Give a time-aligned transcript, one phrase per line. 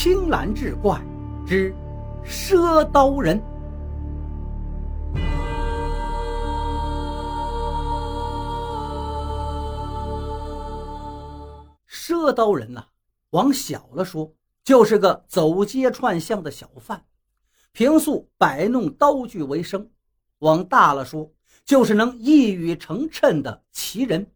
[0.00, 1.02] 青蓝志怪
[1.44, 1.74] 之
[2.24, 3.42] 赊刀人。
[11.90, 12.84] 赊刀人呐，
[13.30, 14.32] 往小了说，
[14.62, 17.04] 就是个走街串巷的小贩，
[17.72, 19.80] 平素摆弄刀具为生；
[20.38, 21.28] 往大了说，
[21.64, 24.30] 就是能一语成谶的奇人，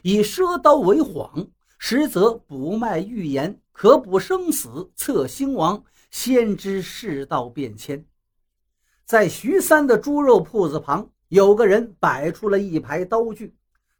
[0.00, 1.50] 以赊刀为幌，
[1.84, 8.06] 实则补卖预言，可卜生死，测兴亡，先知世道变迁。
[9.04, 13.52] 在徐三的猪肉铺子旁，有个人摆出了一排刀具，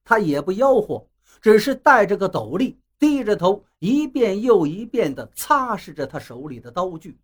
[0.04, 1.04] 他也不吆喝，
[1.40, 2.78] 只是戴着个斗笠。
[3.00, 7.18] 低着头，一遍又一遍地擦拭着他手里的刀具。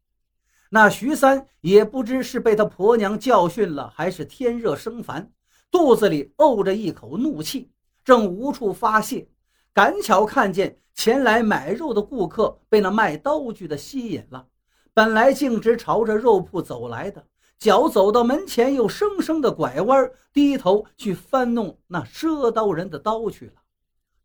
[0.70, 5.30] 那徐三也不知是被他婆娘教训了，还是天热生烦，
[5.70, 7.70] 肚子里沤着一口怒气，
[8.04, 9.28] 正无处发泄。
[9.78, 14.44] 赶巧看见前来买肉的顾客被那卖刀具的吸引了，
[14.92, 17.24] 本来径直朝着肉铺走来的，
[17.60, 23.52] 脚走到门前，又生生的拐弯，低头去翻弄那赊刀人的刀去了。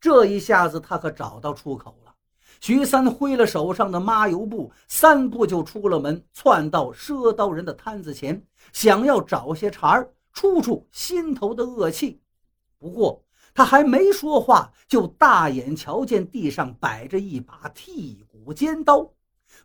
[0.02, 2.12] 这一下子，他可找到出口了。
[2.60, 12.20] 徐三挥了手上的抹油布，三步就出了门，窜到赊刀人的摊子前，想要找些茬儿出出心头的恶气。
[12.80, 19.14] 不过他还没说话，就大眼瞧见地上摆着一把剔骨尖刀，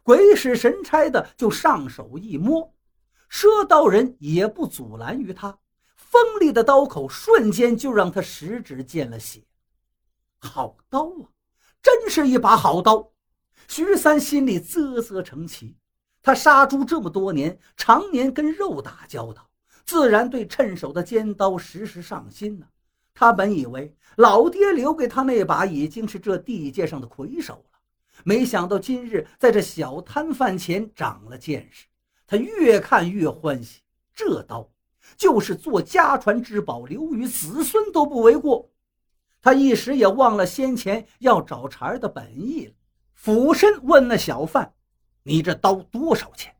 [0.03, 2.75] 鬼使神差的就上手一摸，
[3.31, 5.59] 赊刀人也不阻拦于他，
[5.97, 9.43] 锋利的刀口瞬间就让他食指见了血。
[10.39, 11.33] 好刀啊，
[11.83, 13.11] 真是一把好刀！
[13.67, 15.77] 徐三心里啧啧称奇。
[16.21, 19.49] 他杀猪这么多年，常年跟肉打交道，
[19.87, 22.67] 自然对趁手的尖刀时时上心呢。
[23.19, 27.79] 他本以为老爹留给他那把已经是这地界上的魁首了，
[28.23, 31.89] 没想到今日在这小摊贩前长了见识。
[32.29, 33.81] 他越看越欢喜，
[34.15, 34.71] 这刀
[35.17, 38.71] 就是做家传之宝，留于子孙都不为过。
[39.43, 42.73] 他一时也忘了先前要找茬的本意了，
[43.15, 44.73] 俯身问那小贩
[45.25, 46.55] ：“你这刀多少钱？”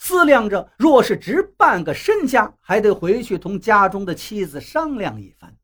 [0.00, 5.56] 思量着，若是值半个身家，还得回去同家中的妻子商量一番。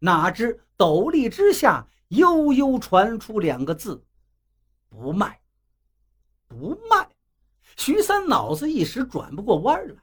[0.00, 4.04] 哪知斗笠之下悠悠传出两个字
[4.90, 5.40] ：“不卖，
[6.48, 7.08] 不卖。”
[7.76, 9.94] 徐三脑子一时转不过弯来，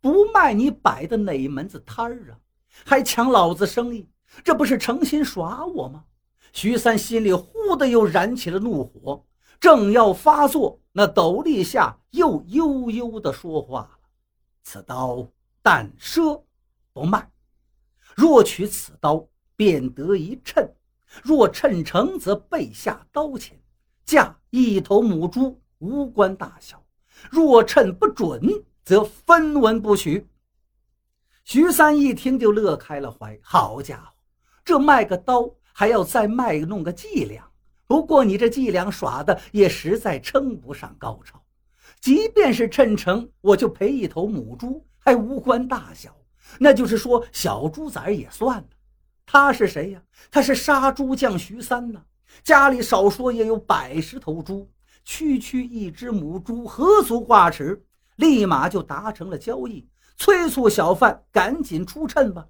[0.00, 2.38] 不卖你摆的哪门子摊儿啊？
[2.84, 4.08] 还抢老子生意！
[4.44, 6.04] 这不是诚心耍我吗？
[6.52, 9.24] 徐三心里忽的又燃起了怒火，
[9.58, 13.98] 正要发作，那斗笠下又悠悠地说话了
[14.62, 15.26] ：“此刀
[15.62, 16.42] 但赊
[16.92, 17.30] 不卖，
[18.14, 20.64] 若取此刀，便得一称；
[21.22, 23.58] 若称成，则备下刀钱，
[24.04, 26.76] 价一头母猪，无关大小；
[27.30, 28.40] 若称不准，
[28.84, 30.26] 则分文不取。”
[31.44, 34.12] 徐三一听就乐开了怀，好家伙！
[34.64, 37.48] 这卖个刀还要再卖弄个伎俩，
[37.86, 41.40] 不过你这伎俩耍的也实在称不上高超。
[42.00, 46.14] 即便是称成，我就赔一头母猪，还无关大小。
[46.58, 48.68] 那就是说，小猪崽也算了。
[49.26, 50.00] 他是谁呀？
[50.30, 52.00] 他是杀猪匠徐三呢。
[52.44, 54.70] 家里少说也有百十头猪，
[55.04, 57.84] 区区一只母猪何足挂齿？
[58.16, 59.86] 立马就达成了交易，
[60.16, 62.46] 催促小贩赶紧出称吧。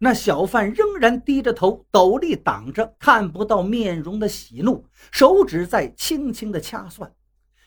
[0.00, 7.12] 那小贩仍然低着头，斗笠挡着，看不到面容的喜怒，手指在轻轻的掐算。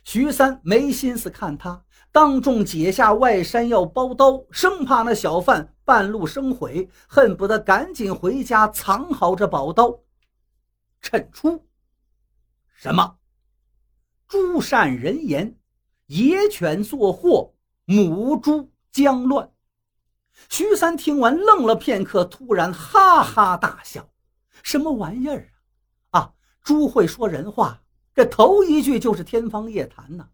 [0.04, 10.00] 徐三没心思看他，当众解下外衫要包刀，生怕那小贩半路生悔，恨不得赶紧回家藏好这宝刀。
[11.02, 11.66] 趁出，
[12.76, 13.18] 什么？
[14.28, 15.58] 猪善人言，
[16.08, 17.54] 野犬作祸，
[17.86, 19.52] 母猪将乱。
[20.50, 24.10] 徐三听完，愣了片刻，突然哈哈大笑
[24.64, 25.52] ：“什么玩意儿
[26.12, 26.20] 啊？
[26.20, 26.34] 啊，
[26.64, 27.81] 猪会说人话，
[28.14, 30.28] 这头一句就是天方夜谭呐！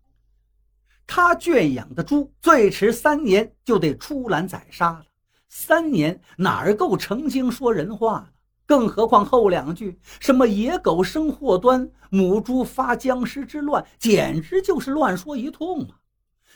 [1.05, 5.05] 他圈养的猪，最迟三年就得出栏宰杀了。
[5.47, 8.29] 三年哪儿够成精说人话了？
[8.65, 15.99] 更何况后两句，什么野狗生祸端，母猪发僵尸之乱，简直就是乱说一通啊！”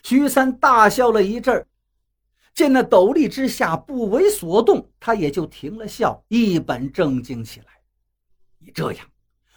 [0.04, 1.68] 徐三大笑了一阵儿。
[2.54, 7.68] 见那斗笠之下不为所动，他也就停了笑，一本正经起来。
[8.60, 9.08] 你这样，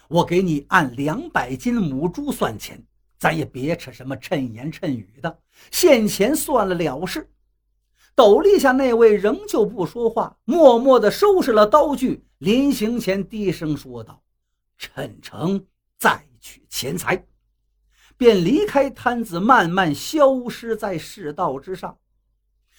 [0.07, 2.83] 我给你按两百斤母猪算钱，
[3.17, 5.39] 咱也别扯什么趁言趁语的，
[5.71, 7.29] 现钱算了了事。
[8.15, 14.21] 斗笠下那位仍旧不说话，默默地收拾了刀具，临行前低声说道
[14.77, 15.65] ：“趁成
[15.97, 17.25] 再取钱财。”
[18.17, 21.97] 便离开摊子，慢慢消失在世道之上。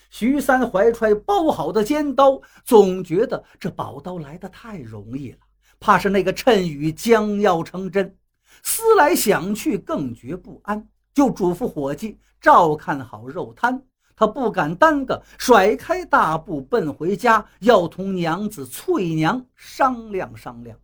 [0.08, 5.38] 徐三怀揣包好的尖刀，总觉得这宝刀来得太容易了，
[5.78, 8.17] 怕是那个谶语将要成真。
[8.62, 13.82] 思来想去，更觉不安，就嘱咐伙计照看好肉摊。
[14.19, 20.78] 他不敢耽搁，甩开大步奔回家，要同娘子翠娘商量商量。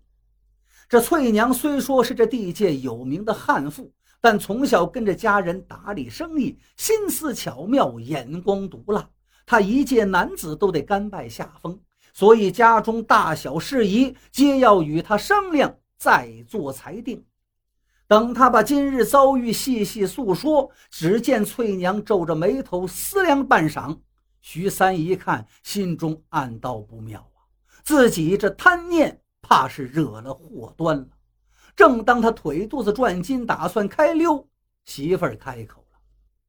[0.86, 3.90] 这翠娘虽说是这地界有名的悍妇，
[4.20, 9.08] 但从小跟着家人打理生意，心思巧妙，眼光毒辣。
[9.46, 11.80] 她一介男子都得甘拜下风，
[12.12, 17.24] 所以家中大小事宜皆要与他商量，再做裁定。
[18.06, 23.98] 等他把今日遭遇细细诉说，只见翠娘皱着眉头思量半晌。
[24.42, 27.40] 徐三一看，心中暗道不妙啊，
[27.82, 31.08] 自己这贪念怕是惹了祸端了。
[31.74, 34.46] 正当他腿肚子转筋，打算开溜，
[34.84, 35.98] 媳妇儿开口了：“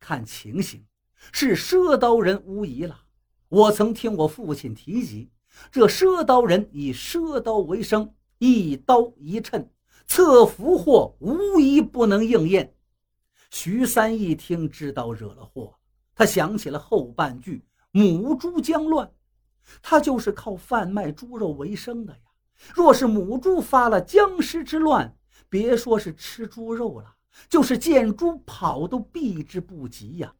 [0.02, 0.84] 看情形，
[1.32, 3.00] 是赊刀人无疑了。
[3.48, 5.30] 我曾听我父亲提及，
[5.72, 9.70] 这赊刀人以赊刀为生，一刀一称。”
[10.06, 12.76] 测福祸无一不能应验。
[13.50, 15.74] 徐三一听，知道惹了祸，
[16.14, 19.10] 他想起了后半句“母猪将乱”，
[19.82, 22.20] 他就是靠贩卖猪肉为生的呀。
[22.74, 25.16] 若是母猪发了僵尸之乱，
[25.48, 27.16] 别说是吃猪肉了，
[27.48, 30.34] 就是见猪跑都避之不及呀。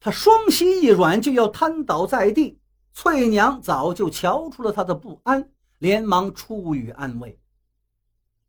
[0.00, 2.58] 他双膝一软，就要瘫倒在地。
[2.94, 7.38] 翠娘早就瞧出了他的不安，连忙出语安慰。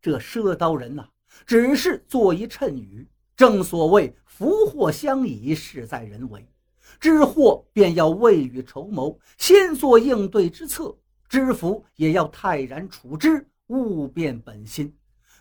[0.01, 1.07] 这赊刀人呐，
[1.45, 3.07] 只是做一谶语。
[3.35, 6.45] 正所谓福祸相倚，事在人为。
[6.99, 10.95] 知祸便要未雨绸缪，先做应对之策；
[11.27, 14.95] 知福也要泰然处之，勿变本心。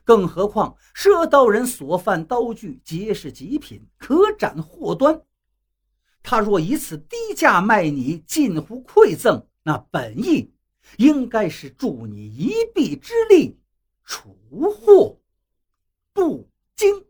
[0.05, 5.21] 更何况赊刀人所犯刀具皆是极品，可斩祸端。
[6.23, 10.53] 他若以此低价卖你，近乎馈赠，那本意
[10.99, 13.59] 应该是助你一臂之力。
[14.05, 14.37] 除
[14.71, 15.21] 祸
[16.13, 17.05] 不惊。